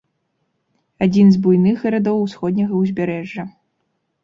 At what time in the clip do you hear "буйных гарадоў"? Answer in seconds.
1.43-2.17